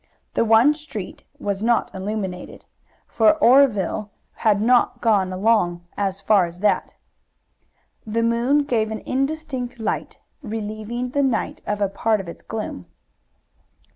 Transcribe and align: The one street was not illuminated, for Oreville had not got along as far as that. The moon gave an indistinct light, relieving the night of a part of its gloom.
The 0.33 0.43
one 0.43 0.73
street 0.73 1.25
was 1.37 1.61
not 1.61 1.93
illuminated, 1.93 2.65
for 3.07 3.33
Oreville 3.37 4.09
had 4.37 4.59
not 4.59 4.99
got 4.99 5.27
along 5.27 5.85
as 5.95 6.21
far 6.21 6.47
as 6.47 6.61
that. 6.61 6.95
The 8.03 8.23
moon 8.23 8.63
gave 8.63 8.89
an 8.89 9.03
indistinct 9.05 9.77
light, 9.77 10.17
relieving 10.41 11.09
the 11.11 11.21
night 11.21 11.61
of 11.67 11.81
a 11.81 11.87
part 11.87 12.19
of 12.19 12.27
its 12.27 12.41
gloom. 12.41 12.87